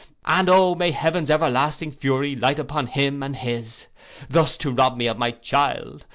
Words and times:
And 0.25 0.49
O 0.49 0.73
may 0.73 0.89
heaven's 0.89 1.29
everlasting 1.29 1.91
fury 1.91 2.35
light 2.35 2.57
upon 2.57 2.87
him 2.87 3.21
and 3.21 3.35
his! 3.35 3.85
Thus 4.31 4.57
to 4.57 4.71
rob 4.73 4.97
me 4.97 5.05
of 5.05 5.19
my 5.19 5.29
child! 5.29 6.07